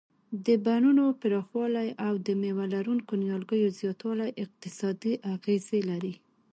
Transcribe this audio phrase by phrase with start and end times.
[0.45, 6.13] د بڼونو پراخوالی او د مېوه لرونکو نیالګیو زیاتول اقتصادي اغیز لري.